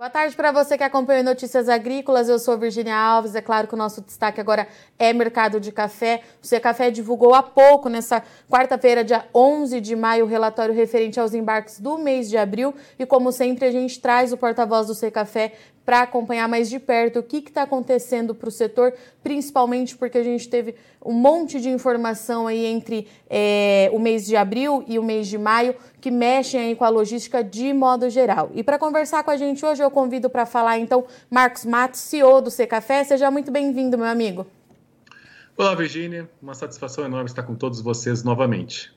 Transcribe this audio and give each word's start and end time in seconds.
Boa 0.00 0.08
tarde 0.08 0.34
para 0.34 0.50
você 0.50 0.78
que 0.78 0.82
acompanha 0.82 1.22
Notícias 1.22 1.68
Agrícolas. 1.68 2.26
Eu 2.26 2.38
sou 2.38 2.56
Virginia 2.56 2.96
Alves. 2.96 3.34
É 3.34 3.42
claro 3.42 3.68
que 3.68 3.74
o 3.74 3.76
nosso 3.76 4.00
destaque 4.00 4.40
agora 4.40 4.66
é 4.98 5.12
mercado 5.12 5.60
de 5.60 5.70
café. 5.70 6.22
O 6.42 6.46
C 6.46 6.58
Café 6.58 6.90
divulgou 6.90 7.34
há 7.34 7.42
pouco, 7.42 7.90
nessa 7.90 8.22
quarta-feira, 8.48 9.04
dia 9.04 9.26
11 9.34 9.78
de 9.78 9.94
maio, 9.94 10.24
o 10.24 10.26
relatório 10.26 10.74
referente 10.74 11.20
aos 11.20 11.34
embarques 11.34 11.78
do 11.78 11.98
mês 11.98 12.30
de 12.30 12.38
abril. 12.38 12.74
E 12.98 13.04
como 13.04 13.30
sempre, 13.30 13.66
a 13.66 13.70
gente 13.70 14.00
traz 14.00 14.32
o 14.32 14.38
porta-voz 14.38 14.86
do 14.86 14.94
C 14.94 15.10
Café 15.10 15.52
para 15.90 16.02
acompanhar 16.02 16.48
mais 16.48 16.70
de 16.70 16.78
perto 16.78 17.18
o 17.18 17.22
que 17.24 17.38
está 17.38 17.62
acontecendo 17.62 18.32
para 18.32 18.48
o 18.48 18.52
setor, 18.52 18.94
principalmente 19.24 19.96
porque 19.96 20.18
a 20.18 20.22
gente 20.22 20.48
teve 20.48 20.76
um 21.04 21.12
monte 21.12 21.60
de 21.60 21.68
informação 21.68 22.46
aí 22.46 22.64
entre 22.64 23.08
é, 23.28 23.90
o 23.92 23.98
mês 23.98 24.24
de 24.24 24.36
abril 24.36 24.84
e 24.86 25.00
o 25.00 25.02
mês 25.02 25.26
de 25.26 25.36
maio 25.36 25.74
que 26.00 26.08
mexem 26.08 26.60
aí 26.60 26.76
com 26.76 26.84
a 26.84 26.88
logística 26.88 27.42
de 27.42 27.72
modo 27.72 28.08
geral. 28.08 28.52
E 28.54 28.62
para 28.62 28.78
conversar 28.78 29.24
com 29.24 29.32
a 29.32 29.36
gente 29.36 29.66
hoje, 29.66 29.82
eu 29.82 29.90
convido 29.90 30.30
para 30.30 30.46
falar 30.46 30.78
então 30.78 31.04
Marcos 31.28 31.64
Matos, 31.64 31.98
CEO 31.98 32.40
do 32.40 32.52
C 32.52 32.68
Café. 32.68 33.02
Seja 33.02 33.28
muito 33.28 33.50
bem-vindo, 33.50 33.98
meu 33.98 34.06
amigo. 34.06 34.46
Olá, 35.56 35.74
Virginia. 35.74 36.30
Uma 36.40 36.54
satisfação 36.54 37.04
enorme 37.04 37.28
estar 37.28 37.42
com 37.42 37.56
todos 37.56 37.80
vocês 37.80 38.22
novamente. 38.22 38.92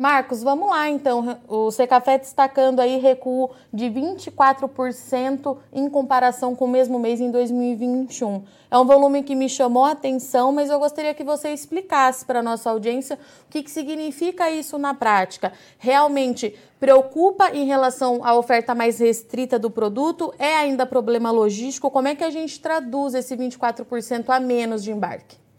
Marcos, 0.00 0.42
vamos 0.42 0.70
lá 0.70 0.88
então. 0.88 1.38
O 1.46 1.70
Secafé 1.70 2.16
destacando 2.16 2.80
aí 2.80 2.96
recuo 2.96 3.50
de 3.70 3.84
24% 3.84 5.58
em 5.70 5.90
comparação 5.90 6.56
com 6.56 6.64
o 6.64 6.68
mesmo 6.68 6.98
mês 6.98 7.20
em 7.20 7.30
2021. 7.30 8.42
É 8.70 8.78
um 8.78 8.86
volume 8.86 9.22
que 9.22 9.34
me 9.34 9.46
chamou 9.46 9.84
a 9.84 9.90
atenção, 9.90 10.52
mas 10.52 10.70
eu 10.70 10.78
gostaria 10.78 11.12
que 11.12 11.22
você 11.22 11.52
explicasse 11.52 12.24
para 12.24 12.38
a 12.38 12.42
nossa 12.42 12.70
audiência 12.70 13.18
o 13.46 13.50
que, 13.50 13.62
que 13.62 13.70
significa 13.70 14.50
isso 14.50 14.78
na 14.78 14.94
prática. 14.94 15.52
Realmente 15.78 16.58
preocupa 16.78 17.50
em 17.50 17.66
relação 17.66 18.24
à 18.24 18.34
oferta 18.34 18.74
mais 18.74 19.00
restrita 19.00 19.58
do 19.58 19.70
produto? 19.70 20.32
É 20.38 20.56
ainda 20.56 20.86
problema 20.86 21.30
logístico? 21.30 21.90
Como 21.90 22.08
é 22.08 22.14
que 22.14 22.24
a 22.24 22.30
gente 22.30 22.58
traduz 22.58 23.12
esse 23.12 23.36
24% 23.36 24.30
a 24.30 24.40
menos 24.40 24.82
de 24.82 24.92
embarque? 24.92 25.49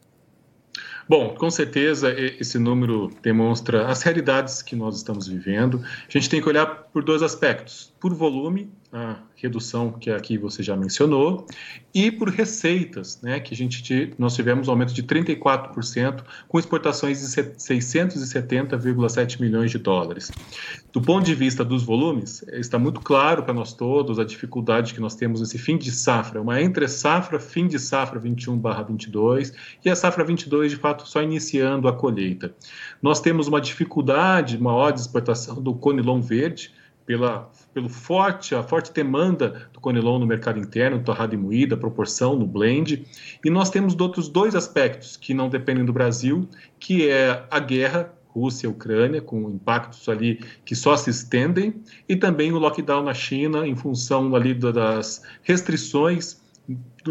Bom, 1.11 1.35
com 1.35 1.51
certeza 1.51 2.09
esse 2.17 2.57
número 2.57 3.11
demonstra 3.21 3.85
as 3.87 4.01
realidades 4.01 4.61
que 4.61 4.77
nós 4.77 4.95
estamos 4.95 5.27
vivendo. 5.27 5.83
A 5.83 6.09
gente 6.09 6.29
tem 6.29 6.41
que 6.41 6.47
olhar 6.47 6.65
por 6.65 7.03
dois 7.03 7.21
aspectos: 7.21 7.90
por 8.01 8.13
volume 8.15 8.67
a 8.91 9.19
redução 9.35 9.91
que 9.91 10.09
aqui 10.09 10.35
você 10.37 10.61
já 10.61 10.75
mencionou, 10.75 11.45
e 11.93 12.11
por 12.11 12.27
receitas, 12.27 13.21
né, 13.21 13.39
que 13.39 13.53
a 13.53 13.57
gente 13.57 14.13
nós 14.17 14.35
tivemos 14.35 14.67
um 14.67 14.71
aumento 14.71 14.93
de 14.93 15.01
34%, 15.03 16.21
com 16.49 16.59
exportações 16.59 17.21
de 17.21 17.27
670,7 17.27 19.39
milhões 19.39 19.71
de 19.71 19.77
dólares. 19.77 20.29
Do 20.91 21.01
ponto 21.01 21.25
de 21.25 21.33
vista 21.33 21.63
dos 21.63 21.83
volumes, 21.83 22.43
está 22.51 22.77
muito 22.77 22.99
claro 22.99 23.43
para 23.43 23.53
nós 23.53 23.71
todos 23.71 24.19
a 24.19 24.25
dificuldade 24.25 24.93
que 24.93 24.99
nós 24.99 25.15
temos 25.15 25.39
nesse 25.39 25.57
fim 25.57 25.77
de 25.77 25.91
safra, 25.91 26.41
uma 26.41 26.61
entre 26.61 26.85
safra, 26.89 27.39
fim 27.39 27.67
de 27.67 27.79
safra 27.79 28.19
21/22 28.19 29.53
e 29.85 29.89
a 29.89 29.95
safra 29.95 30.25
22 30.25 30.71
de 30.71 30.77
fato 30.77 31.07
só 31.07 31.21
iniciando 31.21 31.87
a 31.87 31.93
colheita. 31.93 32.53
Nós 33.01 33.21
temos 33.21 33.47
uma 33.47 33.61
dificuldade 33.61 34.61
maior 34.61 34.91
de 34.91 34.99
exportação 34.99 35.61
do 35.61 35.73
conilon 35.73 36.19
verde, 36.19 36.73
pela, 37.05 37.49
pelo 37.73 37.89
forte, 37.89 38.53
a 38.53 38.63
forte 38.63 38.91
demanda 38.91 39.69
do 39.71 39.79
conilon 39.79 40.19
no 40.19 40.27
mercado 40.27 40.59
interno, 40.59 41.03
torrada 41.03 41.33
e 41.33 41.37
moída, 41.37 41.77
proporção 41.77 42.35
no 42.35 42.45
blend. 42.45 43.05
E 43.43 43.49
nós 43.49 43.69
temos 43.69 43.97
outros 43.99 44.27
dois 44.27 44.55
aspectos 44.55 45.15
que 45.15 45.33
não 45.33 45.49
dependem 45.49 45.85
do 45.85 45.93
Brasil, 45.93 46.47
que 46.79 47.09
é 47.09 47.45
a 47.49 47.59
guerra 47.59 48.13
Rússia 48.27 48.67
e 48.67 48.69
Ucrânia, 48.69 49.21
com 49.21 49.49
impactos 49.49 50.07
ali 50.07 50.39
que 50.65 50.75
só 50.75 50.95
se 50.95 51.09
estendem, 51.09 51.81
e 52.07 52.15
também 52.15 52.51
o 52.51 52.57
lockdown 52.57 53.03
na 53.03 53.13
China, 53.13 53.67
em 53.67 53.75
função 53.75 54.33
ali 54.35 54.53
das 54.53 55.21
restrições 55.43 56.40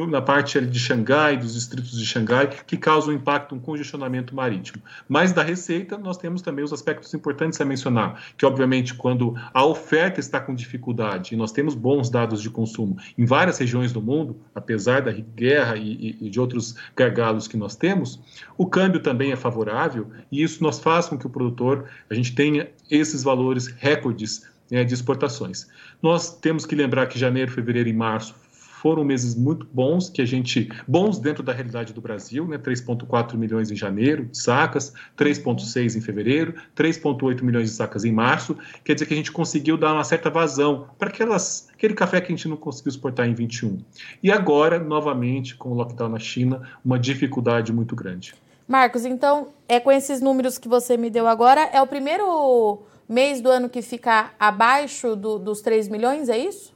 na 0.08 0.22
parte 0.22 0.60
de 0.60 0.78
Xangai, 0.78 1.36
dos 1.36 1.54
distritos 1.54 1.98
de 1.98 2.06
Xangai, 2.06 2.48
que 2.66 2.76
causam 2.76 3.12
impacto, 3.12 3.54
um 3.54 3.58
congestionamento 3.58 4.34
marítimo. 4.34 4.82
Mas 5.08 5.32
da 5.32 5.42
receita, 5.42 5.98
nós 5.98 6.16
temos 6.16 6.42
também 6.42 6.64
os 6.64 6.72
aspectos 6.72 7.12
importantes 7.14 7.60
a 7.60 7.64
mencionar, 7.64 8.22
que 8.36 8.46
obviamente 8.46 8.94
quando 8.94 9.34
a 9.52 9.64
oferta 9.64 10.20
está 10.20 10.40
com 10.40 10.54
dificuldade 10.54 11.34
e 11.34 11.36
nós 11.36 11.52
temos 11.52 11.74
bons 11.74 12.08
dados 12.08 12.40
de 12.40 12.50
consumo 12.50 12.96
em 13.18 13.24
várias 13.24 13.58
regiões 13.58 13.92
do 13.92 14.00
mundo, 14.00 14.36
apesar 14.54 15.02
da 15.02 15.12
guerra 15.12 15.76
e, 15.76 16.16
e 16.20 16.30
de 16.30 16.40
outros 16.40 16.76
gargalos 16.96 17.48
que 17.48 17.56
nós 17.56 17.74
temos, 17.74 18.20
o 18.56 18.66
câmbio 18.66 19.00
também 19.00 19.32
é 19.32 19.36
favorável 19.36 20.10
e 20.30 20.42
isso 20.42 20.62
nos 20.62 20.78
faz 20.78 21.08
com 21.08 21.18
que 21.18 21.26
o 21.26 21.30
produtor, 21.30 21.86
a 22.08 22.14
gente 22.14 22.34
tenha 22.34 22.68
esses 22.90 23.22
valores 23.22 23.66
recordes 23.66 24.48
né, 24.70 24.84
de 24.84 24.94
exportações. 24.94 25.68
Nós 26.02 26.38
temos 26.38 26.64
que 26.64 26.74
lembrar 26.74 27.06
que 27.06 27.18
janeiro, 27.18 27.50
fevereiro 27.50 27.88
e 27.88 27.92
março 27.92 28.34
foram 28.80 29.04
meses 29.04 29.34
muito 29.34 29.66
bons, 29.72 30.08
que 30.08 30.22
a 30.22 30.24
gente 30.24 30.70
bons 30.88 31.18
dentro 31.18 31.42
da 31.42 31.52
realidade 31.52 31.92
do 31.92 32.00
Brasil, 32.00 32.46
né? 32.46 32.56
3.4 32.56 33.36
milhões 33.36 33.70
em 33.70 33.76
janeiro 33.76 34.24
de 34.24 34.38
sacas, 34.38 34.94
3.6 35.18 35.96
em 35.96 36.00
fevereiro, 36.00 36.54
3.8 36.74 37.42
milhões 37.42 37.70
de 37.70 37.76
sacas 37.76 38.04
em 38.04 38.12
março. 38.12 38.56
Quer 38.82 38.94
dizer 38.94 39.06
que 39.06 39.12
a 39.12 39.16
gente 39.16 39.30
conseguiu 39.30 39.76
dar 39.76 39.92
uma 39.92 40.04
certa 40.04 40.30
vazão 40.30 40.86
para 40.98 41.10
aquelas 41.10 41.68
aquele 41.74 41.94
café 41.94 42.20
que 42.20 42.32
a 42.32 42.36
gente 42.36 42.48
não 42.48 42.56
conseguiu 42.56 42.90
exportar 42.90 43.28
em 43.28 43.34
21. 43.34 43.78
E 44.22 44.32
agora, 44.32 44.78
novamente, 44.78 45.56
com 45.56 45.70
o 45.70 45.74
lockdown 45.74 46.08
na 46.08 46.18
China, 46.18 46.62
uma 46.84 46.98
dificuldade 46.98 47.72
muito 47.72 47.94
grande. 47.94 48.34
Marcos, 48.66 49.04
então, 49.04 49.48
é 49.68 49.78
com 49.78 49.90
esses 49.90 50.20
números 50.20 50.56
que 50.56 50.68
você 50.68 50.96
me 50.96 51.10
deu 51.10 51.26
agora, 51.26 51.68
é 51.72 51.82
o 51.82 51.86
primeiro 51.86 52.82
mês 53.08 53.40
do 53.40 53.50
ano 53.50 53.68
que 53.68 53.82
fica 53.82 54.30
abaixo 54.38 55.16
do, 55.16 55.38
dos 55.38 55.60
3 55.60 55.88
milhões, 55.88 56.28
é 56.28 56.38
isso? 56.38 56.72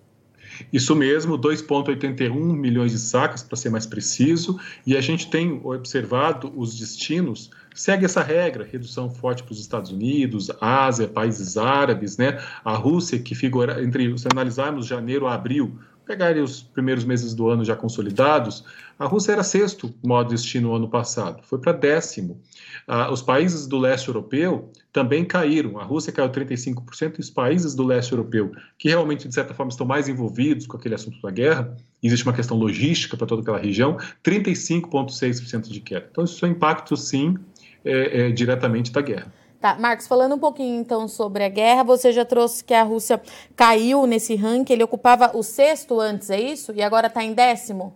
Isso 0.73 0.95
mesmo, 0.95 1.39
2,81 1.39 2.33
milhões 2.35 2.93
de 2.93 2.99
sacas, 2.99 3.43
para 3.43 3.57
ser 3.57 3.71
mais 3.71 3.87
preciso, 3.87 4.59
e 4.87 4.97
a 4.97 5.01
gente 5.01 5.31
tem 5.31 5.61
observado 5.65 6.53
os 6.57 6.79
destinos, 6.79 7.51
segue 7.75 8.05
essa 8.05 8.23
regra, 8.23 8.69
redução 8.71 9.11
forte 9.11 9.43
para 9.43 9.53
os 9.53 9.61
Estados 9.61 9.91
Unidos, 9.91 10.51
Ásia, 10.61 11.09
países 11.09 11.57
árabes, 11.57 12.17
né? 12.17 12.41
a 12.65 12.75
Rússia, 12.77 13.19
que 13.19 13.35
figura, 13.35 13.83
entre, 13.83 14.17
se 14.19 14.29
analisarmos 14.31 14.87
janeiro 14.87 15.27
a 15.27 15.35
abril, 15.35 15.79
pegar 16.07 16.37
os 16.37 16.63
primeiros 16.63 17.05
meses 17.05 17.35
do 17.35 17.49
ano 17.49 17.65
já 17.65 17.75
consolidados, 17.75 18.65
a 18.99 19.07
Rússia 19.07 19.33
era 19.33 19.43
sexto 19.43 19.93
modo 20.03 20.31
destino 20.31 20.69
no 20.69 20.75
ano 20.77 20.89
passado, 20.89 21.43
foi 21.43 21.59
para 21.59 21.73
décimo. 21.73 22.41
Ah, 22.87 23.11
os 23.11 23.23
países 23.23 23.67
do 23.67 23.79
leste 23.79 24.09
europeu 24.09 24.71
também 24.93 25.25
caíram. 25.25 25.79
A 25.79 25.85
Rússia 25.85 26.13
caiu 26.13 26.29
35% 26.29 27.17
e 27.19 27.21
os 27.21 27.31
países 27.31 27.75
do 27.75 27.85
leste 27.85 28.13
europeu, 28.13 28.53
que 28.79 28.89
realmente, 28.89 29.27
de 29.27 29.35
certa 29.35 29.55
forma, 29.55 29.71
estão 29.71 29.87
mais 29.87 30.09
envolvidos 30.09 30.67
com 30.67 30.77
aquele 30.77 30.95
assunto 30.95 31.21
da 31.21 31.31
guerra, 31.31 31.77
existe 32.03 32.25
uma 32.25 32.33
questão 32.33 32.57
logística 32.57 33.17
para 33.17 33.27
toda 33.27 33.43
aquela 33.43 33.59
região, 33.59 33.97
35,6% 34.23 35.69
de 35.69 35.81
queda. 35.81 36.07
Então, 36.11 36.25
isso 36.25 36.45
é 36.45 36.49
impacto, 36.49 36.97
sim, 36.97 37.37
é, 37.85 38.29
é, 38.29 38.31
diretamente 38.31 38.93
da 38.93 39.01
guerra. 39.01 39.33
Tá, 39.65 39.79
Marcos, 39.79 40.07
falando 40.07 40.35
um 40.35 40.39
pouquinho 40.39 40.79
então 40.79 41.09
sobre 41.09 41.43
a 41.43 41.49
guerra, 41.49 41.83
você 41.83 42.13
já 42.13 42.23
trouxe 42.23 42.63
que 42.63 42.75
a 42.75 42.83
Rússia 42.83 43.19
caiu 43.57 44.07
nesse 44.07 44.35
ranking, 44.35 44.75
ele 44.75 44.85
ocupava 44.85 45.35
o 45.35 45.43
sexto 45.43 45.99
antes, 45.99 46.29
é 46.29 46.39
isso? 46.39 46.71
E 46.77 46.83
agora 46.83 47.07
está 47.07 47.25
em 47.25 47.33
décimo? 47.33 47.95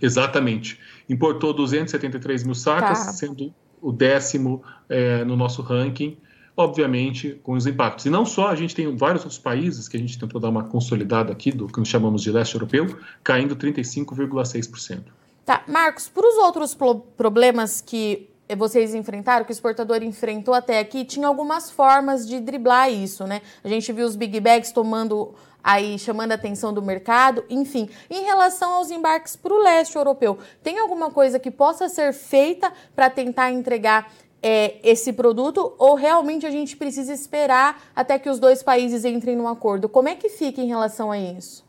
Exatamente. 0.00 0.78
Importou 1.08 1.52
273 1.52 2.44
mil 2.44 2.54
sacas, 2.54 3.04
tá. 3.04 3.12
sendo 3.14 3.52
o 3.80 3.90
décimo 3.90 4.62
é, 4.88 5.24
no 5.24 5.34
nosso 5.34 5.60
ranking, 5.60 6.16
obviamente 6.56 7.40
com 7.42 7.54
os 7.54 7.66
impactos. 7.66 8.06
E 8.06 8.08
não 8.08 8.24
só, 8.24 8.46
a 8.46 8.54
gente 8.54 8.72
tem 8.72 8.96
vários 8.96 9.24
outros 9.24 9.40
países 9.40 9.88
que 9.88 9.96
a 9.96 10.00
gente 10.00 10.16
tentou 10.16 10.40
dar 10.40 10.50
uma 10.50 10.62
consolidada 10.62 11.32
aqui, 11.32 11.50
do 11.50 11.66
que 11.66 11.80
nós 11.80 11.88
chamamos 11.88 12.22
de 12.22 12.30
leste 12.30 12.54
europeu, 12.54 12.96
caindo 13.24 13.56
35,6%. 13.56 15.02
Tá, 15.44 15.64
Marcos, 15.66 16.08
para 16.08 16.28
os 16.28 16.36
outros 16.36 16.78
problemas 17.16 17.80
que 17.80 18.30
vocês 18.56 18.94
enfrentaram, 18.94 19.44
que 19.44 19.50
o 19.50 19.52
exportador 19.52 20.02
enfrentou 20.02 20.54
até 20.54 20.78
aqui, 20.78 21.04
tinha 21.04 21.26
algumas 21.26 21.70
formas 21.70 22.26
de 22.26 22.40
driblar 22.40 22.90
isso, 22.90 23.26
né? 23.26 23.42
A 23.62 23.68
gente 23.68 23.92
viu 23.92 24.06
os 24.06 24.16
big 24.16 24.40
bags 24.40 24.72
tomando 24.72 25.34
aí 25.62 25.98
chamando 25.98 26.32
a 26.32 26.34
atenção 26.34 26.72
do 26.74 26.82
mercado, 26.82 27.44
enfim. 27.48 27.88
Em 28.10 28.24
relação 28.24 28.72
aos 28.72 28.90
embarques 28.90 29.36
para 29.36 29.54
o 29.54 29.62
leste 29.62 29.96
europeu, 29.96 30.38
tem 30.62 30.78
alguma 30.78 31.10
coisa 31.10 31.38
que 31.38 31.50
possa 31.50 31.88
ser 31.88 32.12
feita 32.12 32.72
para 32.96 33.08
tentar 33.08 33.52
entregar 33.52 34.12
é, 34.42 34.76
esse 34.82 35.12
produto 35.12 35.74
ou 35.78 35.94
realmente 35.94 36.44
a 36.44 36.50
gente 36.50 36.76
precisa 36.76 37.12
esperar 37.12 37.80
até 37.94 38.18
que 38.18 38.28
os 38.28 38.40
dois 38.40 38.62
países 38.62 39.04
entrem 39.04 39.36
num 39.36 39.46
acordo? 39.46 39.88
Como 39.88 40.08
é 40.08 40.16
que 40.16 40.28
fica 40.28 40.60
em 40.60 40.66
relação 40.66 41.12
a 41.12 41.18
isso? 41.18 41.64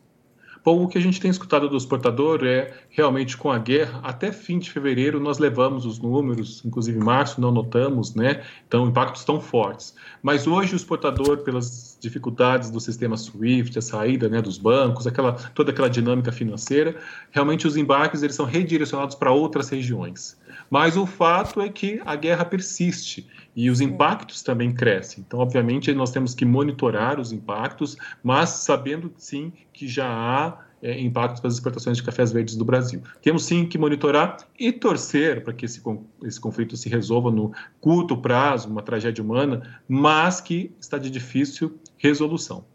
Bom, 0.63 0.81
o 0.81 0.87
que 0.87 0.97
a 0.97 1.01
gente 1.01 1.19
tem 1.19 1.29
escutado 1.29 1.67
do 1.67 1.75
exportador 1.75 2.45
é 2.45 2.73
realmente 2.89 3.35
com 3.35 3.51
a 3.51 3.59
guerra, 3.59 3.99
até 4.01 4.31
fim 4.31 4.59
de 4.59 4.71
fevereiro 4.71 5.19
nós 5.19 5.37
levamos 5.37 5.85
os 5.85 5.99
números, 5.99 6.63
inclusive 6.63 6.97
março 6.99 7.41
não 7.41 7.51
notamos, 7.51 8.15
né? 8.15 8.41
Então, 8.65 8.87
impactos 8.87 9.25
tão 9.25 9.41
fortes. 9.41 9.93
Mas 10.21 10.47
hoje 10.47 10.73
o 10.73 10.77
exportador, 10.77 11.39
pelas 11.39 11.97
dificuldades 11.99 12.71
do 12.71 12.79
sistema 12.79 13.17
SWIFT, 13.17 13.77
a 13.77 13.81
saída 13.81 14.29
né, 14.29 14.41
dos 14.41 14.57
bancos, 14.57 15.05
aquela, 15.05 15.33
toda 15.33 15.71
aquela 15.71 15.89
dinâmica 15.89 16.31
financeira, 16.31 16.95
realmente 17.31 17.67
os 17.67 17.75
embarques 17.75 18.23
eles 18.23 18.35
são 18.35 18.45
redirecionados 18.45 19.15
para 19.15 19.33
outras 19.33 19.67
regiões. 19.67 20.37
Mas 20.73 20.97
o 20.97 21.05
fato 21.05 21.61
é 21.61 21.69
que 21.69 22.01
a 22.03 22.15
guerra 22.15 22.43
persiste 22.43 23.27
e 23.55 23.69
os 23.69 23.79
impactos 23.79 24.41
também 24.41 24.73
crescem. 24.73 25.23
Então, 25.23 25.39
obviamente, 25.39 25.93
nós 25.93 26.09
temos 26.09 26.33
que 26.33 26.43
monitorar 26.43 27.19
os 27.19 27.31
impactos, 27.31 27.95
mas 28.23 28.49
sabendo 28.49 29.13
sim 29.15 29.53
que 29.71 29.87
já 29.87 30.07
há 30.07 30.57
é, 30.81 30.99
impactos 30.99 31.39
para 31.39 31.49
as 31.49 31.53
exportações 31.53 31.97
de 31.97 32.01
cafés 32.01 32.31
verdes 32.31 32.55
do 32.55 32.65
Brasil. 32.65 33.03
Temos 33.21 33.45
sim 33.45 33.67
que 33.67 33.77
monitorar 33.77 34.37
e 34.59 34.71
torcer 34.71 35.43
para 35.43 35.53
que 35.53 35.65
esse, 35.65 35.79
esse 36.23 36.41
conflito 36.41 36.75
se 36.75 36.89
resolva 36.89 37.29
no 37.29 37.51
curto 37.79 38.17
prazo, 38.17 38.67
uma 38.67 38.81
tragédia 38.81 39.23
humana, 39.23 39.79
mas 39.87 40.41
que 40.41 40.71
está 40.81 40.97
de 40.97 41.11
difícil 41.11 41.77
resolução. 41.99 42.65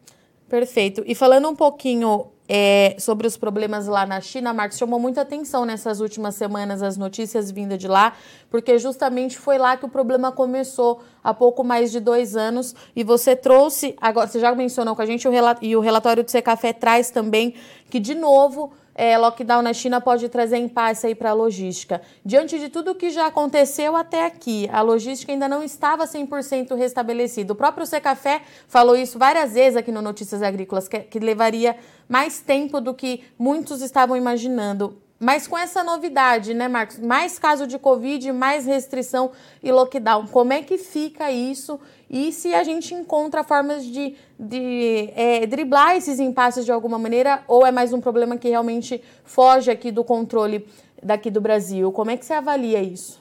Perfeito. 0.49 1.03
E 1.05 1.17
falando 1.17 1.49
um 1.49 1.57
pouquinho 1.57 2.29
é, 2.49 2.97
sobre 2.99 3.27
os 3.27 3.37
problemas 3.37 3.87
lá 3.87 4.07
na 4.07 4.21
China, 4.21 4.55
Marcos, 4.55 4.79
chamou 4.79 4.99
muita 4.99 5.21
atenção 5.21 5.67
nessas 5.67 6.01
últimas 6.01 6.35
semanas 6.35 6.83
as 6.83 6.97
notícias 6.97 7.51
vindas 7.51 7.79
de 7.79 7.87
lá, 7.87 8.15
porque 8.51 8.79
justamente 8.79 9.39
foi 9.39 9.59
lá 9.59 9.77
que 9.77 9.85
o 9.85 9.89
problema 9.89 10.33
começou 10.33 11.03
há 11.23 11.35
pouco 11.35 11.63
mais 11.63 11.93
de 11.93 12.01
dois 12.01 12.37
anos. 12.37 12.75
E 12.97 13.05
você 13.05 13.37
trouxe, 13.37 13.95
agora 14.01 14.27
você 14.27 14.41
já 14.41 14.55
mencionou 14.55 14.97
com 14.97 15.03
a 15.03 15.07
gente, 15.07 15.29
o 15.29 15.33
e 15.61 15.77
o 15.77 15.81
relatório 15.81 16.25
do 16.25 16.31
Secafé 16.31 16.73
traz 16.73 17.11
também 17.11 17.55
que, 17.91 18.01
de 18.01 18.15
novo, 18.15 18.73
é, 18.99 19.17
lockdown 19.17 19.63
na 19.63 19.73
China 19.73 20.01
pode 20.01 20.29
trazer 20.29 20.57
impasse 20.57 21.07
aí 21.07 21.15
para 21.15 21.31
a 21.31 21.33
logística. 21.33 22.03
Diante 22.25 22.59
de 22.59 22.69
tudo 22.69 22.97
que 22.97 23.11
já 23.11 23.27
aconteceu 23.27 23.95
até 23.95 24.27
aqui, 24.27 24.69
a 24.73 24.83
logística 24.83 25.31
ainda 25.31 25.49
não 25.49 25.63
estava 25.63 26.05
100% 26.05 26.75
restabelecida. 26.75 27.53
O 27.53 27.57
próprio 27.57 27.87
Secafé 27.87 28.43
falou 28.67 28.97
isso 28.97 29.17
várias 29.17 29.55
vezes 29.55 29.77
aqui 29.77 29.93
no 29.93 30.03
Notícias 30.03 30.43
Agrícolas, 30.43 30.89
que, 30.89 30.99
que 30.99 31.21
levaria 31.21 31.77
mais 32.09 32.41
tempo 32.41 32.81
do 32.81 32.93
que 32.93 33.23
muitos 33.39 33.83
estavam 33.83 34.17
imaginando. 34.17 35.01
Mas 35.21 35.47
com 35.47 35.57
essa 35.57 35.85
novidade, 35.85 36.53
né, 36.53 36.67
Marcos? 36.67 36.99
Mais 36.99 37.39
caso 37.39 37.69
de 37.69 37.79
Covid, 37.79 38.33
mais 38.33 38.67
restrição 38.67 39.31
e 39.63 39.71
lockdown. 39.71 40.27
Como 40.27 40.53
é 40.53 40.61
que 40.63 40.77
fica 40.77 41.31
isso? 41.31 41.79
E 42.11 42.33
se 42.33 42.55
a 42.55 42.65
gente 42.65 42.95
encontra 42.95 43.45
formas 43.45 43.85
de, 43.85 44.15
de 44.39 45.11
é, 45.15 45.47
driblar 45.47 45.97
esses 45.97 46.19
impasses 46.19 46.65
de 46.65 46.73
alguma 46.73 46.99
maneira, 46.99 47.43
ou 47.47 47.67
é 47.67 47.71
mais 47.71 47.93
um 47.93 48.01
problema 48.01 48.37
que 48.37 48.49
realmente 48.49 49.03
foge 49.25 49.71
aqui 49.71 49.91
do 49.91 50.03
controle 50.03 50.67
daqui 51.03 51.31
do 51.31 51.41
Brasil? 51.41 51.93
Como 51.93 52.11
é 52.11 52.17
que 52.17 52.25
você 52.25 52.33
avalia 52.33 52.83
isso? 52.83 53.21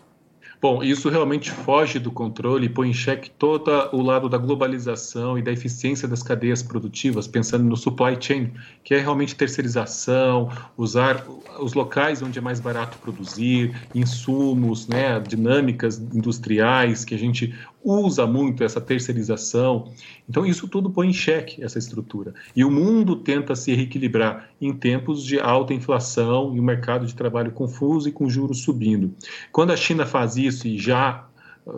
Bom, 0.59 0.81
isso 0.81 1.07
realmente 1.07 1.51
foge 1.51 1.99
do 1.99 2.09
controle 2.09 2.65
e 2.65 2.69
põe 2.69 2.89
em 2.89 2.93
xeque 2.93 3.29
todo 3.29 3.69
o 3.91 4.01
lado 4.01 4.27
da 4.27 4.39
globalização 4.39 5.37
e 5.37 5.41
da 5.43 5.51
eficiência 5.51 6.07
das 6.07 6.23
cadeias 6.23 6.63
produtivas, 6.63 7.27
pensando 7.27 7.63
no 7.63 7.77
supply 7.77 8.17
chain, 8.19 8.51
que 8.83 8.95
é 8.95 8.99
realmente 8.99 9.35
terceirização, 9.35 10.49
usar 10.75 11.23
os 11.59 11.75
locais 11.75 12.23
onde 12.23 12.39
é 12.39 12.41
mais 12.41 12.59
barato 12.59 12.97
produzir, 12.97 13.75
insumos, 13.93 14.87
né, 14.87 15.19
dinâmicas 15.19 15.99
industriais 15.99 17.05
que 17.05 17.13
a 17.13 17.19
gente 17.19 17.53
usa 17.87 18.27
muito 18.27 18.63
essa 18.63 18.81
terceirização. 18.81 19.91
Então, 20.29 20.45
isso 20.45 20.67
tudo 20.67 20.89
põe 20.89 21.07
em 21.07 21.13
xeque 21.13 21.63
essa 21.63 21.79
estrutura. 21.79 22.33
E 22.55 22.65
o 22.65 22.69
mundo 22.69 23.15
tenta 23.15 23.55
se 23.55 23.73
reequilibrar 23.73 24.49
em 24.59 24.73
tempos 24.73 25.23
de 25.23 25.39
alta 25.39 25.73
inflação 25.73 26.53
e 26.53 26.59
um 26.59 26.63
mercado 26.63 27.05
de 27.05 27.15
trabalho 27.15 27.51
confuso 27.51 28.09
e 28.09 28.11
com 28.11 28.29
juros 28.29 28.61
subindo. 28.61 29.13
Quando 29.51 29.71
a 29.71 29.77
China 29.77 30.05
faz 30.05 30.35
isso 30.35 30.67
e 30.67 30.77
já 30.77 31.25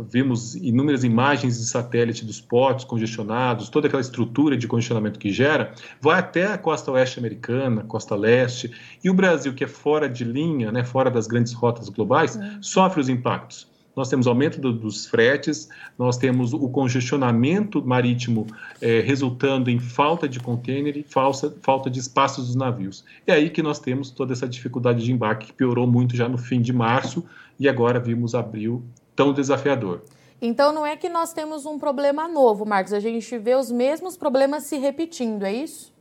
vimos 0.07 0.55
inúmeras 0.55 1.03
imagens 1.03 1.57
de 1.57 1.65
satélite 1.65 2.23
dos 2.23 2.39
portos 2.39 2.85
congestionados, 2.85 3.69
toda 3.69 3.87
aquela 3.87 4.01
estrutura 4.01 4.55
de 4.55 4.67
congestionamento 4.67 5.19
que 5.19 5.31
gera, 5.31 5.73
vai 5.99 6.19
até 6.19 6.45
a 6.45 6.57
costa 6.57 6.91
oeste 6.91 7.17
americana, 7.17 7.83
costa 7.87 8.15
leste, 8.15 8.71
e 9.03 9.09
o 9.09 9.13
Brasil, 9.13 9.53
que 9.53 9.63
é 9.63 9.67
fora 9.67 10.07
de 10.07 10.23
linha, 10.23 10.71
né, 10.71 10.83
fora 10.83 11.09
das 11.09 11.25
grandes 11.25 11.53
rotas 11.53 11.89
globais, 11.89 12.35
uhum. 12.35 12.61
sofre 12.61 13.01
os 13.01 13.09
impactos 13.09 13.67
nós 13.99 14.07
temos 14.07 14.27
aumento 14.27 14.61
do, 14.61 14.71
dos 14.71 15.05
fretes, 15.05 15.67
nós 15.97 16.15
temos 16.15 16.53
o 16.53 16.69
congestionamento 16.69 17.85
marítimo 17.85 18.47
é, 18.81 19.01
resultando 19.01 19.69
em 19.69 19.77
falta 19.77 20.25
de 20.25 20.39
contêiner 20.39 20.95
e 20.95 21.03
falsa, 21.03 21.53
falta 21.61 21.89
de 21.89 21.99
espaços 21.99 22.47
dos 22.47 22.55
navios. 22.55 23.03
É 23.27 23.33
aí 23.33 23.49
que 23.49 23.61
nós 23.61 23.77
temos 23.77 24.09
toda 24.09 24.31
essa 24.31 24.47
dificuldade 24.47 25.03
de 25.03 25.11
embarque 25.11 25.47
que 25.47 25.53
piorou 25.53 25.85
muito 25.85 26.15
já 26.15 26.29
no 26.29 26.37
fim 26.37 26.61
de 26.61 26.71
março 26.71 27.25
e 27.59 27.67
agora 27.67 27.99
vimos 27.99 28.33
abril 28.33 28.81
tão 29.13 29.33
desafiador. 29.33 30.01
Então 30.41 30.71
não 30.71 30.85
é 30.85 30.95
que 30.95 31.09
nós 31.09 31.33
temos 31.33 31.65
um 31.65 31.77
problema 31.77 32.25
novo, 32.25 32.65
Marcos, 32.65 32.93
a 32.93 33.01
gente 33.01 33.37
vê 33.37 33.55
os 33.55 33.69
mesmos 33.69 34.15
problemas 34.15 34.63
se 34.63 34.77
repetindo, 34.77 35.43
é 35.43 35.51
isso? 35.51 35.93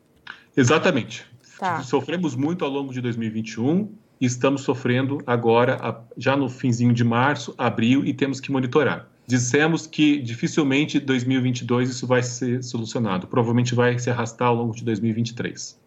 Exatamente. 0.56 1.26
Tá. 1.58 1.82
Sofremos 1.82 2.36
muito 2.36 2.64
ao 2.64 2.70
longo 2.70 2.92
de 2.92 3.00
2021 3.00 3.92
e 4.20 4.26
estamos 4.26 4.62
sofrendo 4.62 5.18
agora, 5.26 6.02
já 6.16 6.36
no 6.36 6.48
finzinho 6.48 6.92
de 6.92 7.04
março, 7.04 7.54
abril, 7.56 8.04
e 8.04 8.12
temos 8.12 8.40
que 8.40 8.50
monitorar. 8.50 9.08
Dissemos 9.26 9.86
que 9.86 10.18
dificilmente 10.20 10.98
2022 10.98 11.90
isso 11.90 12.06
vai 12.06 12.22
ser 12.22 12.62
solucionado, 12.64 13.26
provavelmente 13.26 13.74
vai 13.74 13.98
se 13.98 14.08
arrastar 14.08 14.48
ao 14.48 14.54
longo 14.54 14.74
de 14.74 14.82
2023. 14.84 15.78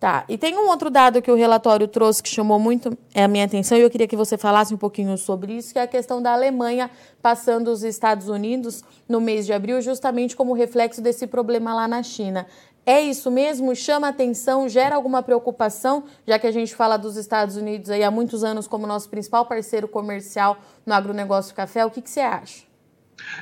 Tá, 0.00 0.24
e 0.28 0.38
tem 0.38 0.56
um 0.56 0.68
outro 0.68 0.90
dado 0.90 1.20
que 1.20 1.30
o 1.30 1.34
relatório 1.34 1.88
trouxe 1.88 2.22
que 2.22 2.28
chamou 2.28 2.56
muito 2.60 2.96
a 3.12 3.26
minha 3.26 3.44
atenção 3.44 3.76
e 3.76 3.80
eu 3.80 3.90
queria 3.90 4.06
que 4.06 4.14
você 4.14 4.38
falasse 4.38 4.72
um 4.72 4.76
pouquinho 4.76 5.18
sobre 5.18 5.54
isso, 5.54 5.72
que 5.72 5.78
é 5.78 5.82
a 5.82 5.88
questão 5.88 6.22
da 6.22 6.32
Alemanha 6.32 6.88
passando 7.20 7.66
os 7.66 7.82
Estados 7.82 8.28
Unidos 8.28 8.84
no 9.08 9.20
mês 9.20 9.44
de 9.44 9.52
abril, 9.52 9.80
justamente 9.80 10.36
como 10.36 10.52
reflexo 10.52 11.02
desse 11.02 11.26
problema 11.26 11.74
lá 11.74 11.88
na 11.88 12.00
China. 12.04 12.46
É 12.88 13.02
isso 13.02 13.30
mesmo? 13.30 13.76
Chama 13.76 14.08
atenção? 14.08 14.66
Gera 14.66 14.96
alguma 14.96 15.22
preocupação, 15.22 16.04
já 16.26 16.38
que 16.38 16.46
a 16.46 16.50
gente 16.50 16.74
fala 16.74 16.96
dos 16.96 17.18
Estados 17.18 17.54
Unidos 17.54 17.90
aí 17.90 18.02
há 18.02 18.10
muitos 18.10 18.42
anos 18.42 18.66
como 18.66 18.86
nosso 18.86 19.10
principal 19.10 19.44
parceiro 19.44 19.86
comercial 19.86 20.56
no 20.86 20.94
agronegócio 20.94 21.54
café? 21.54 21.84
O 21.84 21.90
que, 21.90 22.00
que 22.00 22.08
você 22.08 22.20
acha? 22.20 22.62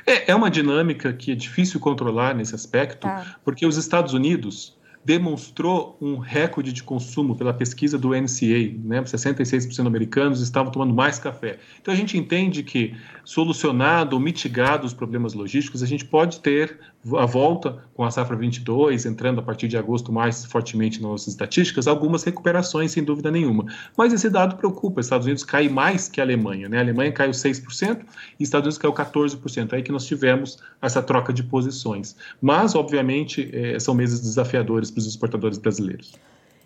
É, 0.05 0.31
é 0.31 0.35
uma 0.35 0.51
dinâmica 0.51 1.13
que 1.13 1.31
é 1.31 1.35
difícil 1.35 1.79
controlar 1.79 2.35
nesse 2.35 2.53
aspecto, 2.53 3.07
tá. 3.07 3.37
porque 3.41 3.65
os 3.65 3.77
Estados 3.77 4.11
Unidos 4.11 4.76
demonstrou 5.07 5.97
um 6.01 6.17
recorde 6.17 6.73
de 6.73 6.83
consumo 6.83 7.33
pela 7.33 7.53
pesquisa 7.53 7.97
do 7.97 8.09
NCA, 8.09 8.75
né? 8.83 9.01
66% 9.01 9.65
dos 9.65 9.79
americanos 9.79 10.41
estavam 10.41 10.69
tomando 10.69 10.93
mais 10.93 11.17
café. 11.17 11.59
Então 11.81 11.93
a 11.93 11.97
gente 11.97 12.17
entende 12.17 12.61
que 12.61 12.93
solucionado 13.23 14.17
ou 14.17 14.21
mitigado 14.21 14.85
os 14.85 14.93
problemas 14.93 15.33
logísticos, 15.33 15.81
a 15.81 15.85
gente 15.85 16.03
pode 16.03 16.41
ter 16.41 16.77
a 17.15 17.25
volta 17.25 17.83
com 17.93 18.03
a 18.03 18.11
safra 18.11 18.35
22, 18.35 19.05
entrando 19.05 19.39
a 19.39 19.43
partir 19.43 19.67
de 19.67 19.77
agosto 19.77 20.11
mais 20.11 20.43
fortemente 20.45 21.01
nas 21.01 21.11
nossas 21.11 21.27
estatísticas, 21.29 21.87
algumas 21.87 22.23
recuperações, 22.23 22.91
sem 22.91 23.03
dúvida 23.03 23.31
nenhuma. 23.31 23.65
Mas 23.95 24.11
esse 24.11 24.29
dado 24.29 24.57
preocupa. 24.57 24.99
Estados 24.99 25.25
Unidos 25.25 25.43
cai 25.43 25.69
mais 25.69 26.09
que 26.09 26.19
a 26.19 26.23
Alemanha. 26.23 26.67
Né? 26.67 26.77
A 26.77 26.81
Alemanha 26.81 27.11
caiu 27.11 27.31
6% 27.31 28.01
e 28.39 28.43
Estados 28.43 28.65
Unidos 28.65 28.77
caiu 28.77 28.93
14%. 28.93 29.71
É 29.71 29.75
aí 29.77 29.83
que 29.83 29.91
nós 29.91 30.05
tivemos 30.05 30.59
essa 30.81 31.01
troca 31.01 31.31
de 31.31 31.43
posições. 31.43 32.15
Mas, 32.41 32.75
obviamente, 32.75 33.49
é, 33.53 33.79
são 33.79 33.93
meses 33.93 34.19
desafiadores 34.19 34.91
para 34.97 35.01
os 35.01 35.07
exportadores 35.07 35.57
brasileiros. 35.59 36.13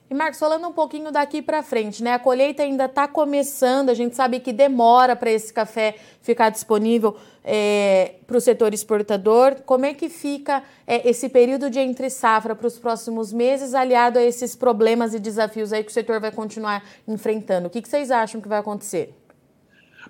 E 0.09 0.13
Marcos, 0.13 0.39
falando 0.39 0.67
um 0.67 0.73
pouquinho 0.73 1.09
daqui 1.09 1.41
para 1.41 1.63
frente, 1.63 2.03
né? 2.03 2.13
A 2.13 2.19
colheita 2.19 2.63
ainda 2.63 2.85
está 2.85 3.07
começando, 3.07 3.89
a 3.89 3.93
gente 3.93 4.13
sabe 4.13 4.41
que 4.41 4.51
demora 4.51 5.15
para 5.15 5.31
esse 5.31 5.53
café 5.53 5.95
ficar 6.21 6.49
disponível 6.49 7.15
é, 7.45 8.15
para 8.27 8.35
o 8.35 8.41
setor 8.41 8.73
exportador. 8.73 9.61
Como 9.65 9.85
é 9.85 9.93
que 9.93 10.09
fica 10.09 10.63
é, 10.85 11.09
esse 11.09 11.29
período 11.29 11.69
de 11.69 11.79
entre 11.79 12.09
safra 12.09 12.53
para 12.53 12.67
os 12.67 12.77
próximos 12.77 13.31
meses, 13.31 13.73
aliado 13.73 14.19
a 14.19 14.21
esses 14.21 14.53
problemas 14.53 15.13
e 15.13 15.19
desafios 15.19 15.71
aí 15.71 15.81
que 15.81 15.91
o 15.91 15.93
setor 15.93 16.19
vai 16.19 16.31
continuar 16.31 16.83
enfrentando? 17.07 17.67
O 17.67 17.69
que, 17.69 17.81
que 17.81 17.87
vocês 17.87 18.11
acham 18.11 18.41
que 18.41 18.49
vai 18.49 18.59
acontecer? 18.59 19.13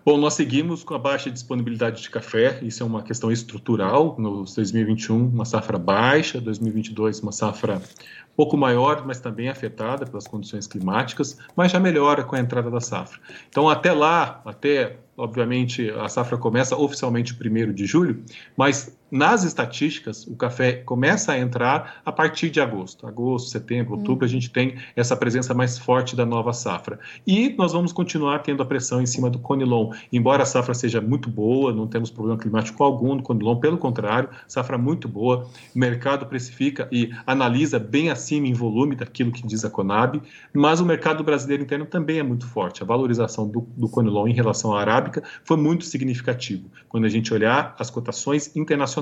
Bom, 0.03 0.17
nós 0.17 0.33
seguimos 0.33 0.83
com 0.83 0.95
a 0.95 0.97
baixa 0.97 1.29
disponibilidade 1.29 2.01
de 2.01 2.09
café, 2.09 2.57
isso 2.63 2.81
é 2.81 2.85
uma 2.85 3.03
questão 3.03 3.31
estrutural. 3.31 4.15
No 4.17 4.43
2021, 4.43 5.27
uma 5.27 5.45
safra 5.45 5.77
baixa, 5.77 6.41
2022, 6.41 7.19
uma 7.19 7.31
safra 7.31 7.75
um 7.77 8.35
pouco 8.35 8.57
maior, 8.57 9.05
mas 9.05 9.19
também 9.19 9.47
afetada 9.47 10.07
pelas 10.07 10.27
condições 10.27 10.65
climáticas, 10.65 11.37
mas 11.55 11.71
já 11.71 11.79
melhora 11.79 12.23
com 12.23 12.35
a 12.35 12.39
entrada 12.39 12.71
da 12.71 12.81
safra. 12.81 13.19
Então, 13.47 13.69
até 13.69 13.93
lá, 13.93 14.41
até 14.43 14.97
obviamente 15.15 15.91
a 15.91 16.09
safra 16.09 16.35
começa 16.35 16.75
oficialmente 16.75 17.37
1 17.39 17.71
de 17.71 17.85
julho, 17.85 18.23
mas 18.57 18.97
nas 19.11 19.43
estatísticas 19.43 20.25
o 20.25 20.37
café 20.37 20.71
começa 20.71 21.33
a 21.33 21.37
entrar 21.37 22.01
a 22.05 22.11
partir 22.11 22.49
de 22.49 22.61
agosto. 22.61 23.05
Agosto, 23.05 23.49
setembro, 23.49 23.97
outubro, 23.97 24.23
a 24.23 24.27
gente 24.27 24.49
tem 24.49 24.75
essa 24.95 25.17
presença 25.17 25.53
mais 25.53 25.77
forte 25.77 26.15
da 26.15 26.25
nova 26.25 26.53
safra. 26.53 26.97
E 27.27 27.53
nós 27.57 27.73
vamos 27.73 27.91
continuar 27.91 28.39
tendo 28.39 28.63
a 28.63 28.65
pressão 28.65 29.01
em 29.01 29.05
cima 29.05 29.29
do 29.29 29.37
Conilon. 29.37 29.91
Embora 30.13 30.43
a 30.43 30.45
safra 30.45 30.73
seja 30.73 31.01
muito 31.01 31.29
boa, 31.29 31.73
não 31.73 31.87
temos 31.87 32.09
problema 32.09 32.39
climático 32.39 32.81
algum 32.83 33.15
no 33.15 33.21
Conilon, 33.21 33.57
pelo 33.57 33.77
contrário, 33.77 34.29
safra 34.47 34.77
muito 34.77 35.09
boa. 35.09 35.47
O 35.75 35.79
mercado 35.79 36.25
precifica 36.25 36.87
e 36.89 37.11
analisa 37.27 37.77
bem 37.77 38.09
acima 38.09 38.47
em 38.47 38.53
volume 38.53 38.95
daquilo 38.95 39.31
que 39.31 39.45
diz 39.45 39.65
a 39.65 39.69
Conab, 39.69 40.21
mas 40.53 40.79
o 40.79 40.85
mercado 40.85 41.21
brasileiro 41.21 41.63
interno 41.63 41.85
também 41.85 42.19
é 42.19 42.23
muito 42.23 42.47
forte. 42.47 42.81
A 42.81 42.85
valorização 42.85 43.45
do, 43.45 43.67
do 43.75 43.89
Conilon 43.89 44.27
em 44.27 44.33
relação 44.33 44.73
à 44.73 44.79
Arábica 44.79 45.21
foi 45.43 45.57
muito 45.57 45.83
significativo. 45.83 46.69
Quando 46.87 47.05
a 47.05 47.09
gente 47.09 47.33
olhar 47.33 47.75
as 47.77 47.89
cotações 47.89 48.55
internacionais, 48.55 49.00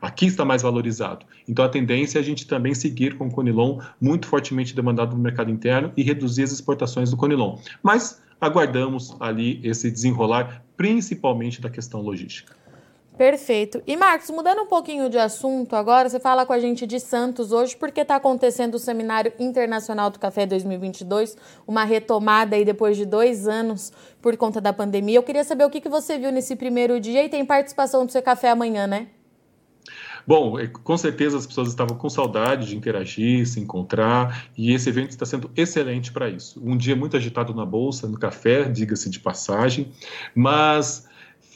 aqui 0.00 0.26
está 0.26 0.44
mais 0.44 0.62
valorizado. 0.62 1.26
Então 1.46 1.64
a 1.64 1.68
tendência 1.68 2.18
é 2.18 2.20
a 2.20 2.24
gente 2.24 2.46
também 2.46 2.74
seguir 2.74 3.16
com 3.16 3.26
o 3.26 3.30
Conilon 3.30 3.78
muito 4.00 4.26
fortemente 4.26 4.74
demandado 4.74 5.16
no 5.16 5.22
mercado 5.22 5.50
interno 5.50 5.92
e 5.96 6.02
reduzir 6.02 6.42
as 6.42 6.52
exportações 6.52 7.10
do 7.10 7.16
Conilon. 7.16 7.58
Mas 7.82 8.22
aguardamos 8.40 9.16
ali 9.20 9.60
esse 9.64 9.90
desenrolar, 9.90 10.62
principalmente 10.76 11.60
da 11.60 11.68
questão 11.68 12.00
logística. 12.00 12.58
Perfeito. 13.18 13.82
E 13.84 13.96
Marcos, 13.96 14.30
mudando 14.30 14.62
um 14.62 14.66
pouquinho 14.66 15.10
de 15.10 15.18
assunto 15.18 15.74
agora, 15.74 16.08
você 16.08 16.20
fala 16.20 16.46
com 16.46 16.52
a 16.52 16.58
gente 16.60 16.86
de 16.86 17.00
Santos 17.00 17.50
hoje, 17.50 17.76
porque 17.76 18.02
está 18.02 18.14
acontecendo 18.14 18.76
o 18.76 18.78
Seminário 18.78 19.32
Internacional 19.40 20.08
do 20.08 20.20
Café 20.20 20.46
2022, 20.46 21.36
uma 21.66 21.82
retomada 21.82 22.54
aí 22.54 22.64
depois 22.64 22.96
de 22.96 23.04
dois 23.04 23.48
anos 23.48 23.92
por 24.22 24.36
conta 24.36 24.60
da 24.60 24.72
pandemia. 24.72 25.16
Eu 25.16 25.24
queria 25.24 25.42
saber 25.42 25.64
o 25.64 25.70
que, 25.70 25.80
que 25.80 25.88
você 25.88 26.16
viu 26.16 26.30
nesse 26.30 26.54
primeiro 26.54 27.00
dia 27.00 27.24
e 27.24 27.28
tem 27.28 27.44
participação 27.44 28.06
do 28.06 28.12
seu 28.12 28.22
café 28.22 28.50
amanhã, 28.50 28.86
né? 28.86 29.08
Bom, 30.28 30.58
é, 30.58 30.66
com 30.66 30.94
certeza 30.98 31.38
as 31.38 31.46
pessoas 31.46 31.68
estavam 31.68 31.96
com 31.96 32.10
saudade 32.10 32.66
de 32.68 32.76
interagir, 32.76 33.46
se 33.46 33.58
encontrar, 33.58 34.50
e 34.58 34.74
esse 34.74 34.86
evento 34.90 35.08
está 35.08 35.24
sendo 35.24 35.50
excelente 35.56 36.12
para 36.12 36.28
isso. 36.28 36.60
Um 36.62 36.76
dia 36.76 36.94
muito 36.94 37.16
agitado 37.16 37.54
na 37.54 37.64
bolsa, 37.64 38.06
no 38.06 38.18
café, 38.18 38.64
diga-se 38.64 39.08
de 39.08 39.20
passagem, 39.20 39.90
mas 40.34 41.08